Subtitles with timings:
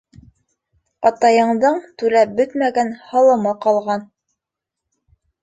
[1.09, 4.09] Атайыңдың түләп бөтмәгән һалымы ҡалған.